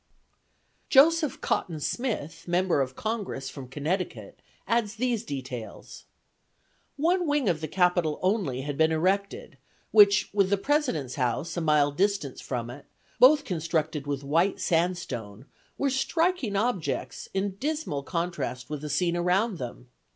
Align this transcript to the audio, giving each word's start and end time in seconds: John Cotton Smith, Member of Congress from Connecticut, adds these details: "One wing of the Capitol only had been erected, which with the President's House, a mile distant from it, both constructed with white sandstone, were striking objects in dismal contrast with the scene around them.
John 0.89 1.11
Cotton 1.41 1.79
Smith, 1.79 2.47
Member 2.47 2.81
of 2.81 2.95
Congress 2.95 3.51
from 3.51 3.67
Connecticut, 3.67 4.39
adds 4.67 4.95
these 4.95 5.23
details: 5.23 6.05
"One 6.97 7.27
wing 7.27 7.47
of 7.47 7.61
the 7.61 7.67
Capitol 7.67 8.17
only 8.23 8.61
had 8.61 8.79
been 8.79 8.91
erected, 8.91 9.59
which 9.91 10.31
with 10.33 10.49
the 10.49 10.57
President's 10.57 11.17
House, 11.21 11.55
a 11.55 11.61
mile 11.61 11.91
distant 11.91 12.39
from 12.41 12.71
it, 12.71 12.87
both 13.19 13.45
constructed 13.45 14.07
with 14.07 14.23
white 14.23 14.59
sandstone, 14.59 15.45
were 15.77 15.91
striking 15.91 16.55
objects 16.55 17.29
in 17.31 17.57
dismal 17.57 18.01
contrast 18.01 18.71
with 18.71 18.81
the 18.81 18.89
scene 18.89 19.15
around 19.15 19.59
them. 19.59 19.87